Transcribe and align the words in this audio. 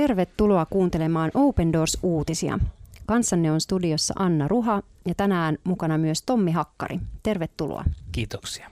Tervetuloa 0.00 0.66
kuuntelemaan 0.66 1.30
Open 1.34 1.72
Doors-uutisia. 1.72 2.58
Kanssanne 3.06 3.52
on 3.52 3.60
studiossa 3.60 4.14
Anna 4.18 4.48
Ruha 4.48 4.82
ja 5.06 5.14
tänään 5.14 5.58
mukana 5.64 5.98
myös 5.98 6.22
Tommi 6.22 6.52
Hakkari. 6.52 7.00
Tervetuloa. 7.22 7.84
Kiitoksia. 8.12 8.70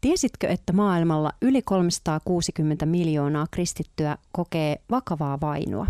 Tiesitkö, 0.00 0.48
että 0.48 0.72
maailmalla 0.72 1.32
yli 1.42 1.62
360 1.62 2.86
miljoonaa 2.86 3.46
kristittyä 3.50 4.18
kokee 4.32 4.80
vakavaa 4.90 5.40
vainoa? 5.40 5.86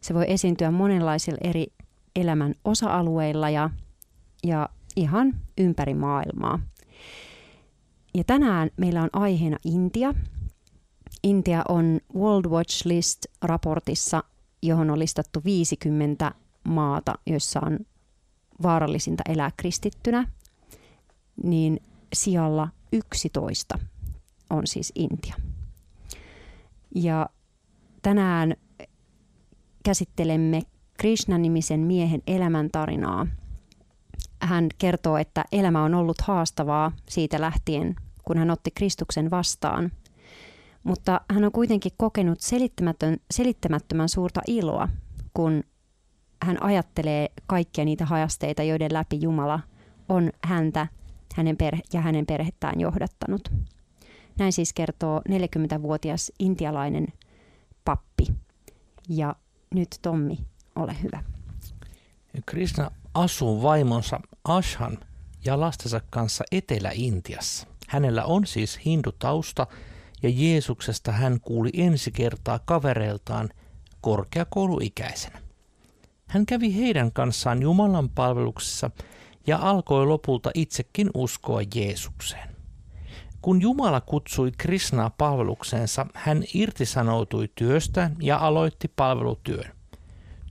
Se 0.00 0.14
voi 0.14 0.24
esiintyä 0.28 0.70
monenlaisilla 0.70 1.38
eri 1.44 1.66
elämän 2.16 2.54
osa-alueilla 2.64 3.50
ja, 3.50 3.70
ja 4.44 4.68
ihan 4.96 5.34
ympäri 5.58 5.94
maailmaa. 5.94 6.60
Ja 8.14 8.24
tänään 8.24 8.70
meillä 8.76 9.02
on 9.02 9.10
aiheena 9.12 9.56
Intia. 9.64 10.14
Intia 11.22 11.62
on 11.68 12.00
World 12.14 12.44
Watch 12.46 12.86
List-raportissa, 12.86 14.22
johon 14.62 14.90
on 14.90 14.98
listattu 14.98 15.40
50 15.44 16.34
maata, 16.64 17.14
joissa 17.26 17.60
on 17.60 17.78
vaarallisinta 18.62 19.22
elää 19.28 19.50
kristittynä, 19.56 20.28
niin 21.42 21.80
sijalla 22.12 22.68
11 22.92 23.78
on 24.50 24.66
siis 24.66 24.92
Intia. 24.94 25.34
Ja 26.94 27.28
tänään 28.02 28.54
käsittelemme 29.84 30.62
Krishna-nimisen 30.98 31.80
miehen 31.80 32.22
elämäntarinaa. 32.26 33.26
Hän 34.40 34.68
kertoo, 34.78 35.16
että 35.16 35.44
elämä 35.52 35.82
on 35.84 35.94
ollut 35.94 36.20
haastavaa 36.20 36.92
siitä 37.08 37.40
lähtien, 37.40 37.96
kun 38.24 38.38
hän 38.38 38.50
otti 38.50 38.70
Kristuksen 38.70 39.30
vastaan. 39.30 39.92
Mutta 40.82 41.20
hän 41.30 41.44
on 41.44 41.52
kuitenkin 41.52 41.92
kokenut 41.96 42.40
selittämätön, 42.40 43.16
selittämättömän 43.30 44.08
suurta 44.08 44.40
iloa, 44.46 44.88
kun 45.34 45.64
hän 46.42 46.62
ajattelee 46.62 47.28
kaikkia 47.46 47.84
niitä 47.84 48.04
hajasteita, 48.04 48.62
joiden 48.62 48.92
läpi 48.92 49.18
Jumala 49.20 49.60
on 50.08 50.30
häntä 50.44 50.86
hänen 51.34 51.56
perhe- 51.56 51.82
ja 51.92 52.00
hänen 52.00 52.26
perhettään 52.26 52.80
johdattanut. 52.80 53.48
Näin 54.38 54.52
siis 54.52 54.72
kertoo 54.72 55.22
40-vuotias 55.28 56.32
intialainen 56.38 57.06
pappi. 57.84 58.26
Ja 59.08 59.36
nyt 59.74 59.98
Tommi, 60.02 60.38
ole 60.76 60.96
hyvä. 61.02 61.24
Krishna 62.46 62.90
asuu 63.14 63.62
vaimonsa 63.62 64.20
Ashan 64.44 64.98
ja 65.44 65.60
lastensa 65.60 66.00
kanssa 66.10 66.44
Etelä-Intiassa. 66.52 67.66
Hänellä 67.88 68.24
on 68.24 68.46
siis 68.46 68.84
hindutausta 68.84 69.66
ja 70.22 70.28
Jeesuksesta 70.32 71.12
hän 71.12 71.40
kuuli 71.40 71.70
ensi 71.74 72.10
kertaa 72.10 72.60
kavereiltaan 72.64 73.48
korkeakouluikäisenä. 74.00 75.42
Hän 76.26 76.46
kävi 76.46 76.76
heidän 76.76 77.12
kanssaan 77.12 77.62
Jumalan 77.62 78.08
palveluksessa 78.08 78.90
ja 79.46 79.58
alkoi 79.58 80.06
lopulta 80.06 80.50
itsekin 80.54 81.10
uskoa 81.14 81.60
Jeesukseen. 81.74 82.48
Kun 83.42 83.62
Jumala 83.62 84.00
kutsui 84.00 84.52
Krisnaa 84.58 85.10
palvelukseensa, 85.10 86.06
hän 86.14 86.44
irtisanoutui 86.54 87.50
työstä 87.54 88.10
ja 88.20 88.38
aloitti 88.38 88.88
palvelutyön. 88.96 89.72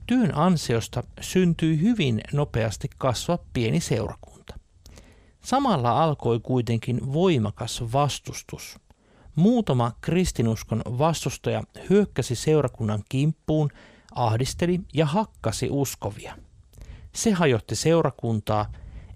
Työn 0.06 0.34
ansiosta 0.34 1.02
syntyi 1.20 1.80
hyvin 1.80 2.20
nopeasti 2.32 2.90
kasva 2.98 3.38
pieni 3.52 3.80
seurakunta. 3.80 4.58
Samalla 5.44 6.02
alkoi 6.02 6.40
kuitenkin 6.40 7.12
voimakas 7.12 7.84
vastustus. 7.92 8.78
Muutama 9.36 9.92
kristinuskon 10.00 10.82
vastustaja 10.86 11.62
hyökkäsi 11.90 12.34
seurakunnan 12.34 13.02
kimppuun, 13.08 13.70
ahdisteli 14.14 14.80
ja 14.94 15.06
hakkasi 15.06 15.68
uskovia. 15.70 16.36
Se 17.14 17.30
hajotti 17.30 17.76
seurakuntaa, 17.76 18.72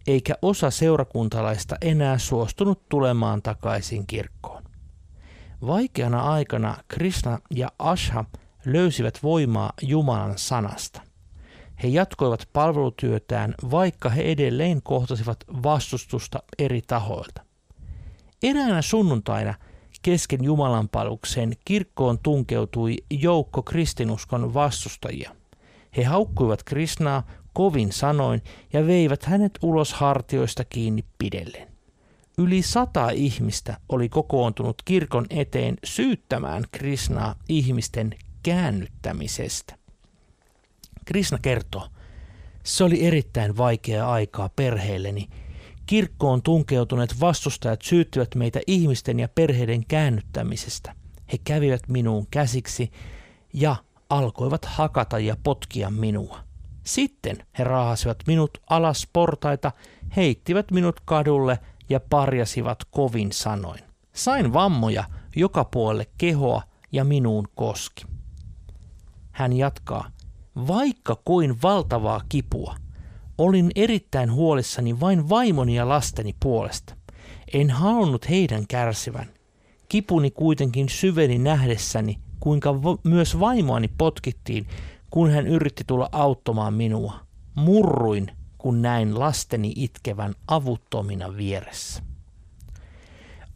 eikä 0.07 0.35
osa 0.43 0.71
seurakuntalaista 0.71 1.77
enää 1.81 2.19
suostunut 2.19 2.89
tulemaan 2.89 3.43
takaisin 3.43 4.07
kirkkoon. 4.07 4.63
Vaikeana 5.67 6.21
aikana 6.21 6.77
Krishna 6.89 7.39
ja 7.51 7.69
Asha 7.79 8.25
löysivät 8.65 9.23
voimaa 9.23 9.73
Jumalan 9.83 10.39
sanasta. 10.39 11.01
He 11.83 11.89
jatkoivat 11.89 12.49
palvelutyötään, 12.53 13.55
vaikka 13.71 14.09
he 14.09 14.23
edelleen 14.23 14.83
kohtasivat 14.83 15.45
vastustusta 15.63 16.43
eri 16.59 16.83
tahoilta. 16.87 17.43
Eräänä 18.43 18.83
sunnuntaina 18.83 19.55
kesken 20.03 20.45
Jumalan 20.45 20.89
palvelukseen 20.89 21.53
kirkkoon 21.65 22.19
tunkeutui 22.19 22.97
joukko 23.11 23.63
kristinuskon 23.63 24.55
vastustajia. 24.55 25.37
He 25.97 26.05
haukkuivat 26.05 26.63
Krisnaa 26.63 27.23
kovin 27.53 27.93
sanoin 27.93 28.43
ja 28.73 28.87
veivät 28.87 29.25
hänet 29.25 29.53
ulos 29.63 29.93
hartioista 29.93 30.65
kiinni 30.65 31.05
pidellen. 31.19 31.69
Yli 32.39 32.63
sata 32.63 33.11
ihmistä 33.11 33.77
oli 33.89 34.09
kokoontunut 34.09 34.83
kirkon 34.85 35.27
eteen 35.31 35.77
syyttämään 35.85 36.65
Krisnaa 36.71 37.35
ihmisten 37.49 38.15
käännyttämisestä. 38.43 39.75
Krishna 41.05 41.39
kertoo, 41.39 41.89
se 42.63 42.85
oli 42.85 43.07
erittäin 43.07 43.57
vaikeaa 43.57 44.13
aikaa 44.13 44.49
perheelleni. 44.57 45.29
Kirkkoon 45.87 46.43
tunkeutuneet 46.43 47.21
vastustajat 47.21 47.83
syyttivät 47.83 48.35
meitä 48.35 48.61
ihmisten 48.67 49.21
ja 49.21 49.29
perheiden 49.29 49.87
käännyttämisestä. 49.87 50.95
He 51.33 51.39
kävivät 51.45 51.89
minuun 51.89 52.27
käsiksi 52.31 52.91
ja 53.53 53.77
alkoivat 54.11 54.65
hakata 54.65 55.19
ja 55.19 55.37
potkia 55.43 55.91
minua. 55.91 56.39
Sitten 56.85 57.37
he 57.59 57.65
raahasivat 57.65 58.19
minut 58.27 58.59
alas 58.71 59.09
portaita, 59.13 59.73
heittivät 60.17 60.71
minut 60.71 61.01
kadulle 61.05 61.59
ja 61.89 62.01
parjasivat 62.01 62.79
kovin 62.91 63.33
sanoin. 63.33 63.81
Sain 64.13 64.53
vammoja 64.53 65.05
joka 65.37 65.65
puolelle 65.65 66.07
kehoa 66.19 66.63
ja 66.93 67.05
minuun 67.05 67.49
koski. 67.55 68.05
Hän 69.33 69.53
jatkaa, 69.53 70.11
vaikka 70.67 71.17
kuin 71.25 71.63
valtavaa 71.63 72.21
kipua, 72.29 72.77
olin 73.39 73.71
erittäin 73.75 74.33
huolissani 74.33 75.01
vain 75.01 75.29
vaimoni 75.29 75.75
ja 75.75 75.89
lasteni 75.89 76.35
puolesta. 76.41 76.97
En 77.53 77.71
halunnut 77.71 78.29
heidän 78.29 78.67
kärsivän. 78.67 79.31
Kipuni 79.89 80.31
kuitenkin 80.31 80.89
syveni 80.89 81.39
nähdessäni, 81.39 82.19
kuinka 82.41 82.75
myös 83.05 83.41
vaimoani 83.41 83.89
potkittiin 83.99 84.67
kun 85.11 85.31
hän 85.31 85.47
yritti 85.47 85.85
tulla 85.87 86.09
auttamaan 86.13 86.75
minua. 86.75 87.21
Murruin, 87.55 88.31
kun 88.59 88.83
näin 88.83 89.19
lasteni 89.19 89.73
itkevän 89.77 90.35
avuttomina 90.49 91.37
vieressä. 91.37 92.03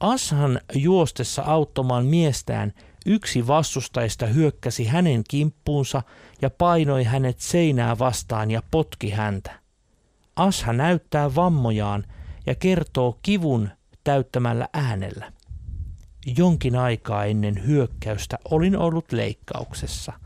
Ashan 0.01 0.61
juostessa 0.75 1.43
auttamaan 1.43 2.07
miestään 2.07 2.73
yksi 3.07 3.47
vastustajista 3.47 4.27
hyökkäsi 4.27 4.85
hänen 4.85 5.25
kimppuunsa 5.29 6.03
ja 6.43 6.51
painoi 6.51 7.05
hänet 7.05 7.41
seinää 7.41 7.99
vastaan 7.99 8.51
ja 8.51 8.63
potki 8.71 9.11
häntä. 9.11 9.60
Asha 10.37 10.73
näyttää 10.73 11.35
vammojaan 11.35 12.05
ja 12.47 12.55
kertoo 12.55 13.19
kivun 13.23 13.69
täyttämällä 14.05 14.69
äänellä. 14.73 15.33
Jonkin 16.37 16.77
aikaa 16.77 17.25
ennen 17.25 17.67
hyökkäystä 17.67 18.39
olin 18.51 18.77
ollut 18.77 19.13
leikkauksessa– 19.13 20.13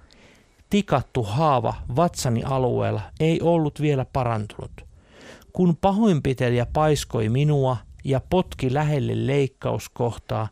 tikattu 0.74 1.22
haava 1.22 1.74
vatsani 1.96 2.42
alueella 2.44 3.02
ei 3.20 3.40
ollut 3.40 3.80
vielä 3.80 4.06
parantunut. 4.12 4.70
Kun 5.52 5.76
pahoinpitelijä 5.76 6.66
paiskoi 6.72 7.28
minua 7.28 7.76
ja 8.04 8.20
potki 8.30 8.74
lähelle 8.74 9.26
leikkauskohtaa, 9.26 10.48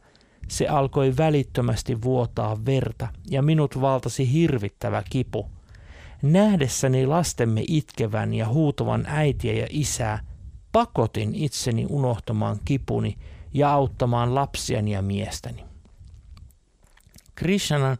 se 0.48 0.68
alkoi 0.68 1.16
välittömästi 1.16 2.02
vuotaa 2.02 2.64
verta 2.66 3.08
ja 3.30 3.42
minut 3.42 3.80
valtasi 3.80 4.32
hirvittävä 4.32 5.02
kipu. 5.10 5.46
Nähdessäni 6.22 7.06
lastemme 7.06 7.64
itkevän 7.68 8.34
ja 8.34 8.48
huutavan 8.48 9.04
äitiä 9.06 9.52
ja 9.52 9.66
isää, 9.70 10.24
pakotin 10.72 11.34
itseni 11.34 11.86
unohtamaan 11.88 12.60
kipuni 12.64 13.18
ja 13.54 13.72
auttamaan 13.72 14.34
lapsiani 14.34 14.90
ja 14.90 15.02
miestäni. 15.02 15.64
Krishnan 17.34 17.98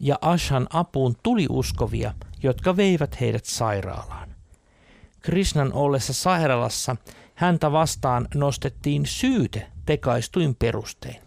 ja 0.00 0.18
Ashan 0.20 0.66
apuun 0.72 1.16
tuli 1.22 1.46
uskovia, 1.50 2.14
jotka 2.42 2.76
veivät 2.76 3.20
heidät 3.20 3.44
sairaalaan. 3.44 4.34
Krishnan 5.20 5.72
ollessa 5.72 6.12
sairaalassa 6.12 6.96
häntä 7.34 7.72
vastaan 7.72 8.28
nostettiin 8.34 9.06
syyte 9.06 9.66
tekaistuin 9.86 10.54
perustein. 10.54 11.22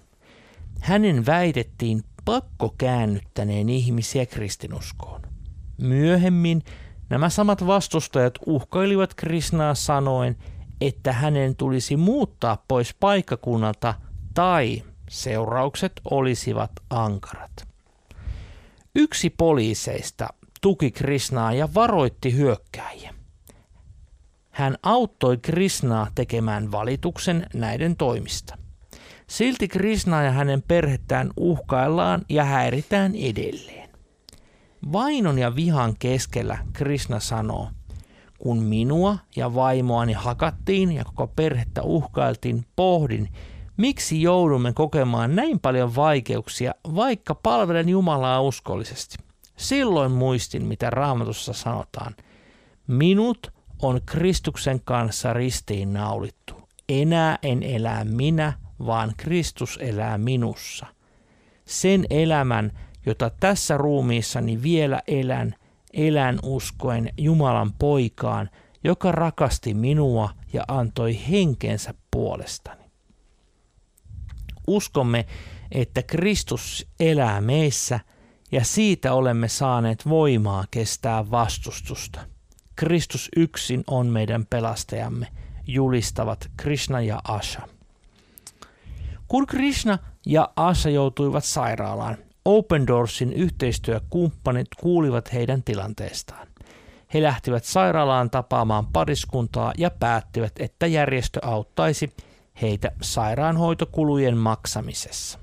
Hänen 0.82 1.26
väitettiin 1.26 2.04
pakko 2.26 2.76
käännyttäneen 2.78 3.70
ihmisiä 3.70 4.26
kristinuskoon. 4.26 5.35
Myöhemmin 5.78 6.64
nämä 7.10 7.30
samat 7.30 7.68
vastustajat 7.68 8.34
uhkailivat 8.46 9.14
Krishnaa 9.14 9.76
sanoen, 9.76 10.38
että 10.82 11.14
hänen 11.14 11.56
tulisi 11.56 11.98
muuttaa 11.98 12.64
pois 12.68 12.94
paikkakunnalta 13.00 13.94
tai 14.34 14.84
seuraukset 15.10 15.92
olisivat 16.12 16.72
ankarat. 16.90 17.68
Yksi 18.96 19.30
poliiseista 19.30 20.28
tuki 20.62 20.92
Krishnaa 20.92 21.54
ja 21.54 21.70
varoitti 21.74 22.34
hyökkääjiä. 22.36 23.14
Hän 24.52 24.78
auttoi 24.84 25.38
Krishnaa 25.38 26.08
tekemään 26.16 26.72
valituksen 26.72 27.48
näiden 27.54 27.96
toimista. 27.96 28.58
Silti 29.28 29.68
Krishnaa 29.68 30.24
ja 30.24 30.32
hänen 30.32 30.64
perhettään 30.68 31.32
uhkaillaan 31.38 32.22
ja 32.30 32.44
häiritään 32.44 33.16
edelleen. 33.16 33.85
Vainon 34.92 35.40
ja 35.40 35.56
vihan 35.56 35.96
keskellä 36.00 36.58
Krishna 36.74 37.20
sanoo, 37.20 37.70
kun 38.38 38.64
minua 38.64 39.18
ja 39.36 39.54
vaimoani 39.54 40.14
hakattiin 40.14 40.92
ja 40.92 41.06
koko 41.06 41.28
perhettä 41.28 41.82
uhkailtiin, 41.82 42.66
pohdin, 42.76 43.30
miksi 43.78 44.22
joudumme 44.22 44.74
kokemaan 44.74 45.36
näin 45.36 45.60
paljon 45.60 45.96
vaikeuksia, 45.96 46.74
vaikka 46.96 47.36
palvelen 47.36 47.90
Jumalaa 47.90 48.42
uskollisesti. 48.42 49.18
Silloin 49.58 50.12
muistin, 50.12 50.66
mitä 50.66 50.90
raamatussa 50.90 51.54
sanotaan. 51.54 52.16
Minut 52.88 53.54
on 53.82 54.02
Kristuksen 54.06 54.82
kanssa 54.84 55.34
ristiin 55.34 55.94
naulittu. 55.94 56.56
Enää 56.90 57.40
en 57.44 57.64
elää 57.64 58.04
minä, 58.04 58.54
vaan 58.86 59.14
Kristus 59.18 59.80
elää 59.82 60.18
minussa. 60.18 60.86
Sen 61.66 62.06
elämän, 62.10 62.72
jota 63.06 63.30
tässä 63.40 63.78
ruumiissani 63.78 64.64
vielä 64.64 65.02
elän, 65.08 65.56
elän 65.94 66.40
uskoen 66.44 67.10
Jumalan 67.18 67.74
poikaan, 67.74 68.50
joka 68.84 69.12
rakasti 69.12 69.74
minua 69.74 70.30
ja 70.54 70.64
antoi 70.68 71.20
henkensä 71.30 71.94
puolestani. 72.12 72.86
Uskomme, 74.68 75.26
että 75.72 76.04
Kristus 76.04 76.88
elää 77.00 77.42
meissä 77.42 78.00
ja 78.52 78.64
siitä 78.64 79.14
olemme 79.14 79.48
saaneet 79.48 80.10
voimaa 80.10 80.66
kestää 80.72 81.32
vastustusta. 81.32 82.20
Kristus 82.76 83.30
yksin 83.36 83.84
on 83.88 84.08
meidän 84.08 84.46
pelastajamme, 84.46 85.28
julistavat 85.68 86.50
Krishna 86.58 87.02
ja 87.02 87.22
Asha. 87.28 87.68
Kun 89.28 89.48
Krishna 89.48 89.98
ja 90.26 90.50
Asha 90.56 90.90
joutuivat 90.90 91.44
sairaalaan, 91.44 92.18
Open 92.46 92.88
Doorsin 92.88 93.34
yhteistyökumppanit 93.34 94.68
kuulivat 94.80 95.34
heidän 95.34 95.64
tilanteestaan. 95.64 96.48
He 97.14 97.24
lähtivät 97.24 97.64
sairaalaan 97.64 98.30
tapaamaan 98.30 98.88
pariskuntaa 98.88 99.74
ja 99.78 99.92
päättivät, 99.92 100.54
että 100.60 100.88
järjestö 100.88 101.40
auttaisi 101.46 102.14
heitä 102.62 102.92
sairaanhoitokulujen 103.02 104.38
maksamisessa. 104.38 105.40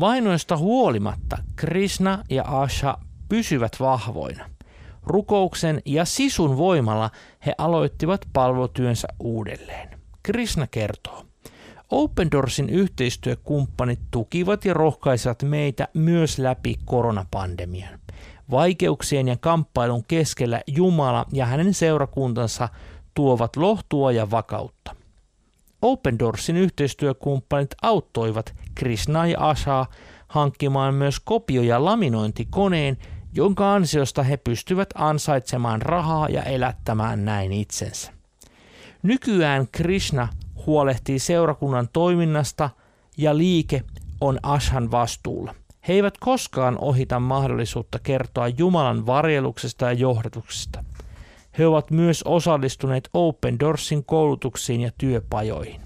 Vainoista 0.00 0.56
huolimatta 0.56 1.38
Krishna 1.56 2.24
ja 2.30 2.44
Asha 2.46 2.98
pysyvät 3.28 3.76
vahvoina. 3.80 4.50
Rukouksen 5.02 5.82
ja 5.84 6.04
sisun 6.04 6.56
voimalla 6.56 7.10
he 7.46 7.54
aloittivat 7.58 8.20
palvelutyönsä 8.32 9.08
uudelleen. 9.20 10.00
Krishna 10.22 10.66
kertoo, 10.66 11.24
Open 11.90 12.30
Doorsin 12.30 12.70
yhteistyökumppanit 12.70 14.00
tukivat 14.10 14.64
ja 14.64 14.74
rohkaisivat 14.74 15.42
meitä 15.42 15.88
myös 15.94 16.38
läpi 16.38 16.74
koronapandemian. 16.84 17.98
Vaikeuksien 18.50 19.28
ja 19.28 19.36
kamppailun 19.36 20.04
keskellä 20.04 20.60
Jumala 20.66 21.26
ja 21.32 21.46
hänen 21.46 21.74
seurakuntansa 21.74 22.68
tuovat 23.14 23.56
lohtua 23.56 24.12
ja 24.12 24.30
vakautta. 24.30 24.96
Open 25.82 26.18
Doorsin 26.18 26.56
yhteistyökumppanit 26.56 27.70
auttoivat 27.82 28.54
Krishna 28.74 29.26
ja 29.26 29.48
Ashaa 29.48 29.86
hankkimaan 30.28 30.94
myös 30.94 31.20
kopio- 31.20 31.62
ja 31.62 31.84
laminointikoneen, 31.84 32.96
jonka 33.32 33.74
ansiosta 33.74 34.22
he 34.22 34.36
pystyvät 34.36 34.88
ansaitsemaan 34.94 35.82
rahaa 35.82 36.28
ja 36.28 36.42
elättämään 36.42 37.24
näin 37.24 37.52
itsensä. 37.52 38.12
Nykyään 39.02 39.68
Krishna 39.72 40.28
huolehtii 40.66 41.18
seurakunnan 41.18 41.88
toiminnasta 41.92 42.70
ja 43.16 43.38
liike 43.38 43.82
on 44.20 44.38
Ashan 44.42 44.90
vastuulla. 44.90 45.54
He 45.88 45.92
eivät 45.92 46.18
koskaan 46.18 46.78
ohita 46.80 47.20
mahdollisuutta 47.20 47.98
kertoa 47.98 48.48
Jumalan 48.48 49.06
varjeluksesta 49.06 49.84
ja 49.84 49.92
johdatuksesta. 49.92 50.84
He 51.58 51.66
ovat 51.66 51.90
myös 51.90 52.22
osallistuneet 52.22 53.08
Open 53.14 53.60
Doorsin 53.60 54.04
koulutuksiin 54.04 54.80
ja 54.80 54.90
työpajoihin. 54.98 55.80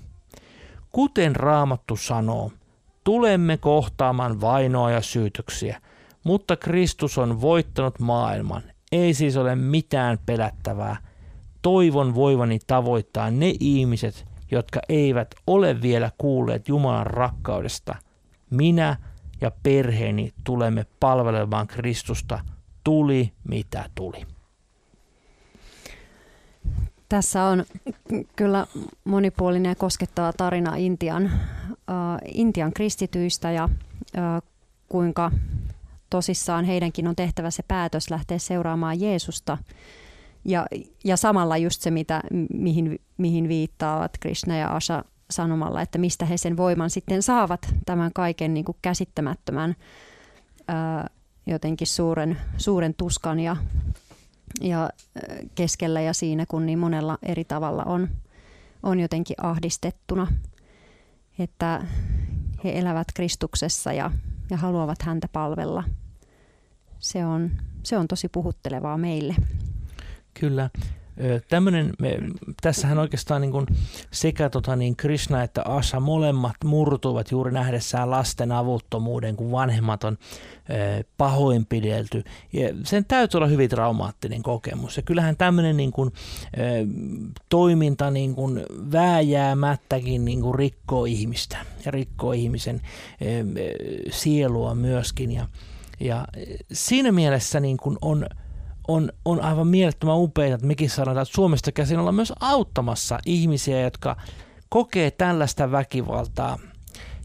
Kuten 0.93 1.37
Raamattu 1.37 1.97
sanoo, 1.97 2.53
tulemme 3.05 3.57
kohtaamaan 3.57 4.41
vainoa 4.41 4.91
ja 4.91 5.01
syytöksiä, 5.01 5.81
mutta 6.25 6.57
Kristus 6.57 7.19
on 7.19 7.41
voittanut 7.41 7.99
maailman. 7.99 8.63
Ei 8.93 9.15
siis 9.15 9.37
ole 9.37 9.55
mitään 9.55 10.19
pelättävää. 10.27 10.97
Toivon 11.63 12.15
voivani 12.15 12.59
tavoittaa 12.67 13.31
ne 13.31 13.55
ihmiset, 13.61 14.27
jotka 14.55 14.81
eivät 14.89 15.35
ole 15.47 15.83
vielä 15.83 16.11
kuulleet 16.19 16.69
Jumalan 16.69 17.07
rakkaudesta. 17.07 17.95
Minä 18.51 18.97
ja 19.41 19.51
perheeni 19.63 20.33
tulemme 20.45 20.87
palvelemaan 21.01 21.67
Kristusta, 21.67 22.41
tuli 22.85 23.33
mitä 23.49 23.91
tuli. 23.95 24.27
Tässä 27.09 27.45
on 27.45 27.65
kyllä 28.37 28.67
monipuolinen 29.05 29.71
ja 29.71 29.75
koskettava 29.75 30.33
tarina 30.33 30.77
Intian, 30.77 31.25
uh, 31.25 31.31
Intian 32.35 32.73
kristityistä 32.73 33.51
ja 33.51 33.65
uh, 33.65 34.51
kuinka 34.89 35.31
tosissaan 36.11 36.65
heidänkin 36.65 37.09
on 37.09 37.17
tehtävä 37.17 37.51
se 37.51 37.63
päätös 37.69 38.11
lähteä 38.11 38.39
seuraamaan 38.39 39.01
Jeesusta. 39.01 39.59
Ja, 40.45 40.67
ja 41.05 41.17
samalla 41.17 41.57
just 41.57 41.81
se, 41.81 41.91
mitä, 41.91 42.23
mihin, 42.55 43.01
mihin 43.19 43.49
viittaavat 43.49 44.19
Krishna 44.21 44.57
ja 44.57 44.69
Asha 44.69 45.05
sanomalla, 45.31 45.83
että 45.83 45.99
mistä 45.99 46.25
he 46.25 46.37
sen 46.37 46.57
voiman 46.57 46.91
sitten 46.91 47.23
saavat 47.23 47.75
tämän 47.87 48.11
kaiken 48.15 48.55
niin 48.55 48.65
kuin 48.65 48.77
käsittämättömän 48.83 49.77
ää, 50.69 51.11
jotenkin 51.47 51.87
suuren, 51.87 52.39
suuren 52.57 52.95
tuskan 52.95 53.41
ja, 53.41 53.57
ja 54.61 54.91
keskellä 55.55 56.01
ja 56.01 56.15
siinä, 56.15 56.47
kun 56.47 56.67
niin 56.67 56.79
monella 56.79 57.19
eri 57.23 57.45
tavalla 57.45 57.83
on, 57.85 58.09
on 58.83 59.01
jotenkin 59.01 59.37
ahdistettuna. 59.43 60.27
Että 61.39 61.87
he 62.65 62.79
elävät 62.79 63.07
Kristuksessa 63.15 63.93
ja, 63.93 64.11
ja 64.51 64.57
haluavat 64.57 65.03
häntä 65.03 65.29
palvella. 65.33 65.85
Se 66.99 67.27
on, 67.27 67.51
se 67.83 67.99
on 67.99 68.09
tosi 68.09 68.29
puhuttelevaa 68.29 68.99
meille. 68.99 69.35
Kyllä. 70.41 70.71
Tämmönen, 71.49 71.93
me, 71.99 72.19
tässähän 72.63 72.99
oikeastaan 72.99 73.41
niin 73.41 73.53
kuin 73.53 73.67
sekä 74.11 74.51
tota 74.51 74.77
niin 74.77 74.97
Krishna 74.97 75.43
että 75.43 75.63
Asha 75.65 76.01
molemmat 76.01 76.57
murtuvat 76.65 77.31
juuri 77.31 77.53
nähdessään 77.53 78.11
lasten 78.11 78.53
avuttomuuden, 78.53 79.37
kun 79.37 79.53
vanhemmat 79.53 80.05
on 80.05 80.19
pahoinpidelty. 81.17 82.25
Ja 82.53 82.69
sen 82.85 83.05
täytyy 83.05 83.39
olla 83.39 83.47
hyvin 83.47 83.71
traumaattinen 83.71 84.43
kokemus. 84.43 84.97
Ja 84.97 85.03
kyllähän 85.03 85.37
tämmöinen 85.37 85.77
niin 85.77 85.93
kuin, 85.93 86.13
toiminta 87.49 88.11
niin 88.11 88.35
kuin 88.35 88.63
vääjäämättäkin 88.93 90.25
niin 90.25 90.41
kuin 90.41 90.55
rikkoo 90.55 91.05
ihmistä 91.05 91.57
ja 91.85 91.91
rikkoo 91.91 92.33
ihmisen 92.33 92.81
sielua 94.11 94.75
myöskin. 94.75 95.33
Ja, 95.33 95.49
ja 96.01 96.27
siinä 96.73 97.13
mielessä 97.13 97.61
niin 97.61 97.77
kuin 97.77 97.97
on 98.01 98.27
on, 98.89 99.13
on 99.25 99.41
aivan 99.41 99.67
mielettömän 99.67 100.19
upeita, 100.19 100.55
että 100.55 100.67
mekin 100.67 100.91
saadaan 100.91 101.19
että 101.19 101.35
Suomesta 101.35 101.73
käsin 101.73 101.99
olla 101.99 102.13
myös 102.13 102.33
auttamassa 102.41 103.19
ihmisiä, 103.27 103.81
jotka 103.81 104.17
kokee 104.69 105.11
tällaista 105.11 105.71
väkivaltaa. 105.71 106.59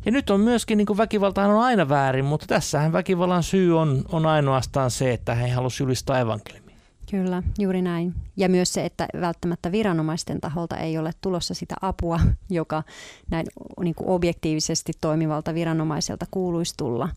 Ja 0.06 0.12
nyt 0.12 0.30
on 0.30 0.40
myöskin, 0.40 0.78
niin 0.78 0.98
väkivalta 0.98 1.46
on 1.46 1.62
aina 1.64 1.90
väärin, 1.90 2.26
mutta 2.26 2.46
tässähän 2.48 2.94
väkivallan 2.94 3.44
syy 3.44 3.80
on, 3.80 4.06
on 4.12 4.26
ainoastaan 4.26 4.92
se, 4.92 5.14
että 5.14 5.36
he 5.36 5.50
halusivat 5.50 5.80
julistaa 5.80 6.20
evankeliumia. 6.20 6.70
Kyllä, 7.12 7.44
juuri 7.60 7.82
näin. 7.82 8.14
Ja 8.38 8.50
myös 8.50 8.74
se, 8.74 8.86
että 8.86 9.08
välttämättä 9.22 9.72
viranomaisten 9.72 10.42
taholta 10.42 10.78
ei 10.78 10.98
ole 10.98 11.12
tulossa 11.22 11.54
sitä 11.54 11.76
apua, 11.82 12.20
joka 12.50 12.84
näin 13.32 13.48
niin 13.84 13.96
kuin 13.96 14.10
objektiivisesti 14.10 14.92
toimivalta 15.02 15.54
viranomaiselta 15.54 16.26
kuuluisi 16.32 16.74
tulla. 16.78 17.10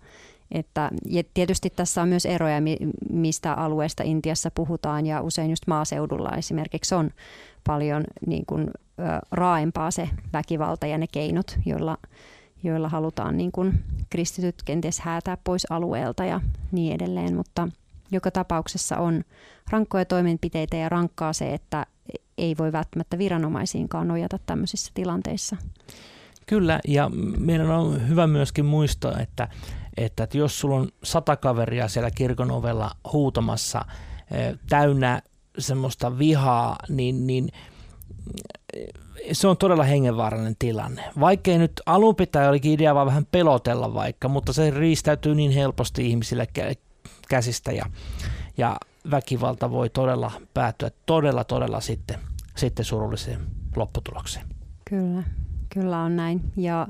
Että, 0.52 0.90
ja 1.06 1.22
tietysti 1.34 1.70
tässä 1.70 2.02
on 2.02 2.08
myös 2.08 2.26
eroja, 2.26 2.56
mistä 3.10 3.54
alueesta 3.54 4.02
Intiassa 4.02 4.50
puhutaan 4.54 5.06
ja 5.06 5.20
usein 5.20 5.50
just 5.50 5.66
maaseudulla 5.66 6.36
esimerkiksi 6.36 6.94
on 6.94 7.10
paljon 7.64 8.04
niin 8.26 8.46
kuin, 8.46 8.70
raaempaa 9.30 9.90
se 9.90 10.08
väkivalta 10.32 10.86
ja 10.86 10.98
ne 10.98 11.06
keinot, 11.12 11.58
joilla, 11.66 11.98
joilla 12.62 12.88
halutaan 12.88 13.36
niin 13.36 13.52
kuin 13.52 13.84
kristityt 14.10 14.54
kenties 14.64 15.00
häätää 15.00 15.36
pois 15.44 15.66
alueelta 15.70 16.24
ja 16.24 16.40
niin 16.72 16.94
edelleen, 16.94 17.36
mutta 17.36 17.68
joka 18.10 18.30
tapauksessa 18.30 18.96
on 18.96 19.24
rankkoja 19.70 20.04
toimenpiteitä 20.04 20.76
ja 20.76 20.88
rankkaa 20.88 21.32
se, 21.32 21.54
että 21.54 21.86
ei 22.38 22.54
voi 22.58 22.72
välttämättä 22.72 23.18
viranomaisiinkaan 23.18 24.08
nojata 24.08 24.38
tämmöisissä 24.46 24.90
tilanteissa. 24.94 25.56
Kyllä, 26.46 26.80
ja 26.88 27.10
meidän 27.38 27.70
on 27.70 28.08
hyvä 28.08 28.26
myöskin 28.26 28.64
muistaa, 28.64 29.20
että 29.20 29.48
että, 29.96 30.24
että 30.24 30.38
jos 30.38 30.60
sulla 30.60 30.76
on 30.76 30.88
sata 31.04 31.36
kaveria 31.36 31.88
siellä 31.88 32.10
kirkon 32.10 32.50
ovella 32.50 32.90
huutamassa 33.12 33.84
täynnä 34.68 35.22
semmoista 35.58 36.18
vihaa, 36.18 36.76
niin, 36.88 37.26
niin 37.26 37.48
se 39.32 39.48
on 39.48 39.56
todella 39.56 39.84
hengenvaarallinen 39.84 40.56
tilanne. 40.58 41.04
Vaikkei 41.20 41.58
nyt 41.58 41.72
alun 41.86 42.16
pitäen 42.16 42.48
olikin 42.48 42.72
idea 42.72 42.94
vaan 42.94 43.06
vähän 43.06 43.26
pelotella 43.32 43.94
vaikka, 43.94 44.28
mutta 44.28 44.52
se 44.52 44.70
riistäytyy 44.70 45.34
niin 45.34 45.50
helposti 45.50 46.08
ihmisille 46.08 46.46
käsistä 47.28 47.72
ja, 47.72 47.84
ja 48.56 48.76
väkivalta 49.10 49.70
voi 49.70 49.90
todella 49.90 50.32
päätyä 50.54 50.90
todella, 51.06 51.44
todella 51.44 51.80
sitten, 51.80 52.18
sitten 52.56 52.84
surulliseen 52.84 53.40
lopputulokseen. 53.76 54.46
Kyllä, 54.84 55.22
kyllä 55.68 55.98
on 55.98 56.16
näin. 56.16 56.52
Ja 56.56 56.88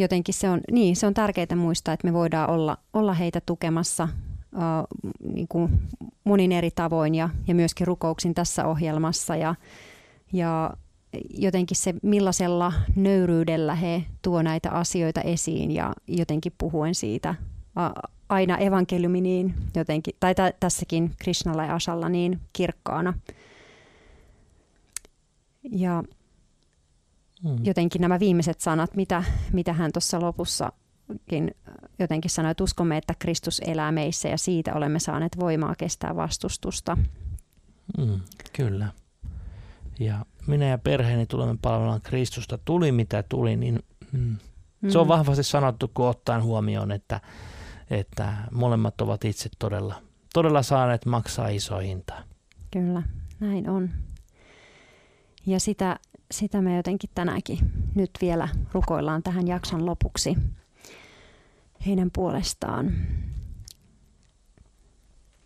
jotenkin 0.00 0.34
se 0.34 0.50
on, 0.50 0.60
niin, 0.72 0.96
se 0.96 1.06
on 1.06 1.14
tärkeää 1.14 1.56
muistaa, 1.56 1.94
että 1.94 2.06
me 2.06 2.12
voidaan 2.12 2.50
olla, 2.50 2.78
olla 2.92 3.14
heitä 3.14 3.40
tukemassa 3.46 4.08
uh, 4.54 5.10
niin 5.32 5.48
kuin 5.48 5.80
monin 6.24 6.52
eri 6.52 6.70
tavoin 6.70 7.14
ja, 7.14 7.28
ja 7.46 7.54
myöskin 7.54 7.86
rukouksin 7.86 8.34
tässä 8.34 8.66
ohjelmassa. 8.66 9.36
Ja, 9.36 9.54
ja 10.32 10.74
jotenkin 11.30 11.76
se, 11.76 11.94
millaisella 12.02 12.72
nöyryydellä 12.96 13.74
he 13.74 14.04
tuo 14.22 14.42
näitä 14.42 14.70
asioita 14.70 15.20
esiin 15.20 15.70
ja 15.70 15.92
jotenkin 16.06 16.52
puhuen 16.58 16.94
siitä 16.94 17.34
aina 18.28 18.58
evankeliumi 18.58 19.20
niin 19.20 19.54
jotenkin, 19.76 20.14
tai 20.20 20.34
t- 20.34 20.60
tässäkin 20.60 21.10
Krishnalla 21.18 21.64
ja 21.64 21.74
Asalla 21.74 22.08
niin 22.08 22.40
kirkkaana. 22.52 23.14
Ja 25.70 26.02
hmm. 27.42 27.64
jotenkin 27.64 28.00
nämä 28.00 28.20
viimeiset 28.20 28.60
sanat, 28.60 28.96
mitä, 28.96 29.24
mitä 29.52 29.72
hän 29.72 29.92
tuossa 29.92 30.20
lopussakin 30.20 31.50
jotenkin 31.98 32.30
sanoi, 32.30 32.50
että 32.50 32.64
uskomme, 32.64 32.96
että 32.96 33.14
Kristus 33.18 33.60
elää 33.66 33.92
meissä 33.92 34.28
ja 34.28 34.38
siitä 34.38 34.74
olemme 34.74 34.98
saaneet 34.98 35.36
voimaa 35.40 35.74
kestää 35.74 36.16
vastustusta. 36.16 36.98
Hmm, 37.98 38.20
kyllä. 38.52 38.88
Ja 40.00 40.26
minä 40.46 40.64
ja 40.64 40.78
perheeni 40.78 41.26
tulemme 41.26 41.56
palvelemaan 41.62 42.02
Kristusta. 42.02 42.58
Tuli 42.64 42.92
mitä 42.92 43.24
tuli, 43.28 43.56
niin 43.56 43.82
mm. 44.12 44.36
se 44.88 44.98
on 44.98 45.04
hmm. 45.04 45.08
vahvasti 45.08 45.42
sanottu, 45.42 45.90
kun 45.94 46.08
ottaen 46.08 46.42
huomioon, 46.42 46.92
että 46.92 47.20
että 47.90 48.34
molemmat 48.52 49.00
ovat 49.00 49.24
itse 49.24 49.48
todella, 49.58 49.94
todella 50.34 50.62
saaneet 50.62 51.06
maksaa 51.06 51.48
iso 51.48 51.78
hintaa. 51.78 52.22
Kyllä, 52.70 53.02
näin 53.40 53.70
on. 53.70 53.90
Ja 55.46 55.60
sitä, 55.60 55.98
sitä 56.30 56.62
me 56.62 56.76
jotenkin 56.76 57.10
tänäänkin 57.14 57.58
nyt 57.94 58.10
vielä 58.20 58.48
rukoillaan 58.72 59.22
tähän 59.22 59.48
jakson 59.48 59.86
lopuksi 59.86 60.36
heidän 61.86 62.10
puolestaan. 62.10 62.92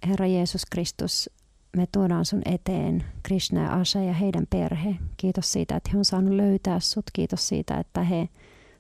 Herra 0.09 0.27
Jeesus 0.27 0.67
Kristus, 0.71 1.31
me 1.77 1.87
tuodaan 1.93 2.25
sun 2.25 2.43
eteen 2.45 3.05
Krishna 3.23 3.63
ja 3.63 3.73
Asha 3.73 4.01
ja 4.01 4.13
heidän 4.13 4.47
perhe. 4.51 4.97
Kiitos 5.17 5.53
siitä, 5.53 5.77
että 5.77 5.91
he 5.93 5.99
on 5.99 6.05
saanut 6.05 6.35
löytää 6.35 6.81
sut. 6.81 7.05
Kiitos 7.13 7.49
siitä, 7.49 7.77
että 7.77 8.03
he 8.03 8.29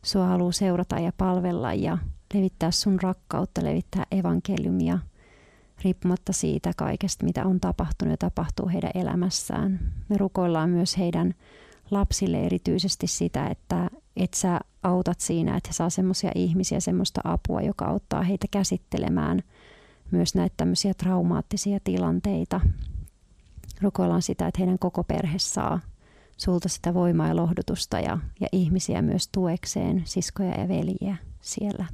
sua 0.02 0.26
haluaa 0.26 0.52
seurata 0.52 0.98
ja 0.98 1.12
palvella 1.16 1.74
ja 1.74 1.98
levittää 2.34 2.70
sun 2.70 3.00
rakkautta, 3.02 3.64
levittää 3.64 4.06
evankeliumia, 4.10 4.98
riippumatta 5.84 6.32
siitä 6.32 6.72
kaikesta, 6.76 7.24
mitä 7.24 7.44
on 7.44 7.60
tapahtunut 7.60 8.12
ja 8.12 8.16
tapahtuu 8.16 8.68
heidän 8.68 8.90
elämässään. 8.94 9.92
Me 10.08 10.16
rukoillaan 10.18 10.70
myös 10.70 10.98
heidän 10.98 11.34
lapsille 11.92 12.40
erityisesti 12.40 13.06
sitä, 13.06 13.46
että 13.46 13.90
et 14.16 14.34
sä 14.34 14.60
autat 14.82 15.20
siinä, 15.20 15.56
että 15.56 15.68
he 15.68 15.72
saa 15.72 15.90
semmoisia 15.90 16.30
ihmisiä, 16.34 16.80
semmoista 16.80 17.20
apua, 17.24 17.62
joka 17.62 17.84
auttaa 17.84 18.22
heitä 18.22 18.46
käsittelemään 18.50 19.42
myös 20.10 20.34
näitä 20.34 20.54
tämmöisiä 20.56 20.94
traumaattisia 20.94 21.78
tilanteita. 21.84 22.60
Rukoillaan 23.82 24.22
sitä, 24.22 24.46
että 24.46 24.58
heidän 24.58 24.78
koko 24.78 25.04
perhe 25.04 25.38
saa 25.38 25.80
sulta 26.36 26.68
sitä 26.68 26.94
voimaa 26.94 27.28
ja 27.28 27.36
lohdutusta 27.36 28.00
ja, 28.00 28.18
ja 28.40 28.48
ihmisiä 28.52 29.02
myös 29.02 29.28
tuekseen, 29.28 30.02
siskoja 30.04 30.60
ja 30.60 30.68
veljiä 30.68 31.16
siellä. 31.40 31.86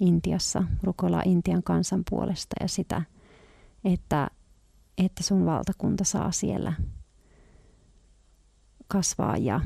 Intiassa, 0.00 0.64
rukoillaan 0.82 1.28
Intian 1.28 1.62
kansan 1.62 2.02
puolesta 2.10 2.56
ja 2.60 2.68
sitä, 2.68 3.02
että, 3.84 4.30
että 4.98 5.22
sun 5.22 5.46
valtakunta 5.46 6.04
saa 6.04 6.32
siellä 6.32 6.72
kasvaa 8.88 9.36
ja 9.36 9.60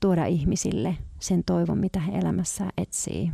tuoda 0.00 0.26
ihmisille 0.26 0.96
sen 1.20 1.44
toivon, 1.44 1.78
mitä 1.78 2.00
he 2.00 2.18
elämässään 2.18 2.70
etsii. 2.76 3.32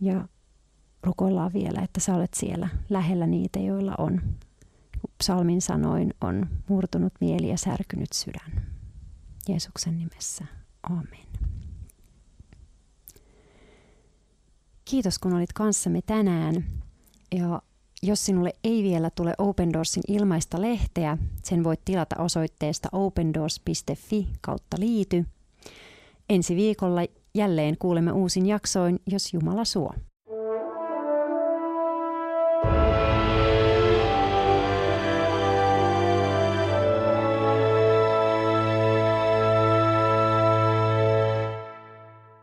Ja 0.00 0.28
rukoillaan 1.02 1.52
vielä, 1.52 1.80
että 1.80 2.00
sä 2.00 2.14
olet 2.14 2.34
siellä 2.34 2.68
lähellä 2.90 3.26
niitä, 3.26 3.58
joilla 3.58 3.94
on, 3.98 4.20
psalmin 5.18 5.60
sanoin, 5.60 6.14
on 6.20 6.46
murtunut 6.68 7.12
mieli 7.20 7.48
ja 7.48 7.58
särkynyt 7.58 8.12
sydän. 8.12 8.66
Jeesuksen 9.48 9.98
nimessä. 9.98 10.44
Amen. 10.82 11.26
Kiitos 14.84 15.18
kun 15.18 15.34
olit 15.34 15.52
kanssamme 15.52 16.02
tänään. 16.02 16.64
Ja 17.34 17.62
jos 18.02 18.26
sinulle 18.26 18.52
ei 18.64 18.82
vielä 18.82 19.10
tule 19.10 19.34
Open 19.38 19.72
Doorsin 19.72 20.02
ilmaista 20.08 20.60
lehteä, 20.60 21.18
sen 21.42 21.64
voit 21.64 21.80
tilata 21.84 22.22
osoitteesta 22.22 22.88
opendoors.fi 22.92 24.28
kautta 24.40 24.76
liity. 24.80 25.24
Ensi 26.28 26.56
viikolla 26.56 27.00
jälleen 27.34 27.76
kuulemme 27.78 28.12
uusin 28.12 28.46
jaksoin, 28.46 28.98
jos 29.06 29.34
Jumala 29.34 29.64
suo. 29.64 29.92